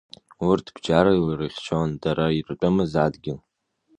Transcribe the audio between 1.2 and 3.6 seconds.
ирыхьчон дара иртәымыз адгьыл!